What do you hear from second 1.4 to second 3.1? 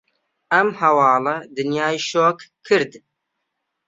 دنیای شۆک کرد.